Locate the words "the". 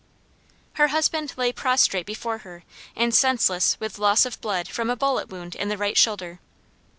5.69-5.77